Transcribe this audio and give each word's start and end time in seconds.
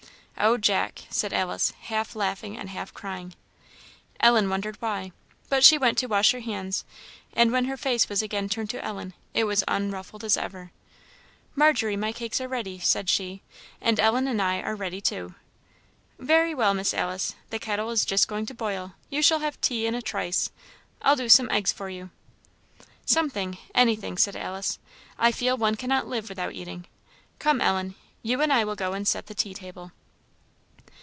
Oh, 0.43 0.57
Jack!" 0.57 1.01
said 1.11 1.33
Alice, 1.33 1.69
half 1.81 2.15
laughing 2.15 2.57
and 2.57 2.67
half 2.71 2.91
crying. 2.95 3.35
Ellen 4.21 4.49
wondered 4.49 4.75
why. 4.81 5.11
But 5.49 5.63
she 5.63 5.77
went 5.77 5.99
to 5.99 6.07
wash 6.07 6.31
her 6.31 6.39
hands, 6.39 6.83
and 7.33 7.51
when 7.51 7.65
her 7.65 7.77
face 7.77 8.09
was 8.09 8.23
again 8.23 8.49
turned 8.49 8.71
to 8.71 8.83
Ellen, 8.83 9.13
it 9.35 9.43
was 9.43 9.63
unruffled 9.67 10.23
as 10.23 10.37
ever. 10.37 10.71
"Margery, 11.53 11.95
my 11.95 12.11
cakes 12.11 12.41
are 12.41 12.47
ready," 12.47 12.79
said 12.79 13.07
she, 13.07 13.43
"and 13.79 13.99
Ellen 13.99 14.27
and 14.27 14.41
I 14.41 14.63
are 14.63 14.75
ready 14.75 14.99
too." 14.99 15.35
"Very 16.17 16.55
well, 16.55 16.73
Miss 16.73 16.91
Alice 16.91 17.35
the 17.51 17.59
kettle 17.59 17.91
is 17.91 18.03
just 18.03 18.27
going 18.27 18.47
to 18.47 18.55
boil; 18.55 18.93
you 19.11 19.21
shall 19.21 19.41
have 19.41 19.61
tea 19.61 19.85
in 19.85 19.93
a 19.93 20.01
trice. 20.01 20.49
I'll 21.03 21.15
do 21.15 21.29
some 21.29 21.51
eggs 21.51 21.71
for 21.71 21.87
you." 21.87 22.09
"Something 23.05 23.59
anything," 23.75 24.17
said 24.17 24.35
Alice; 24.35 24.79
"I 25.19 25.31
feel 25.31 25.55
one 25.55 25.75
cannot 25.75 26.07
live 26.07 26.29
without 26.29 26.53
eating. 26.53 26.87
Come, 27.37 27.61
Ellen, 27.61 27.93
you 28.23 28.41
and 28.41 28.51
I 28.51 28.63
will 28.63 28.75
go 28.75 28.93
and 28.93 29.07
set 29.07 29.27
the 29.27 29.35
tea 29.35 29.53
table." 29.53 29.91